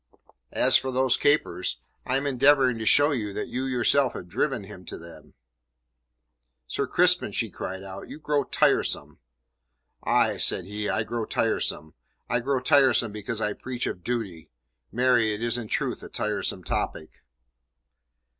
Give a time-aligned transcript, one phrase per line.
[0.55, 4.63] "As for those capers, I am endeavouring to show you that you yourself have driven
[4.63, 5.35] him to them."
[6.65, 9.19] "Sir Crispin," she cried out, "you grow tiresome."
[10.03, 11.93] "Aye," said he, "I grow tiresome.
[12.27, 14.49] I grow tiresome because I preach of duty.
[14.91, 17.11] Marry, it is in truth a tiresome topic."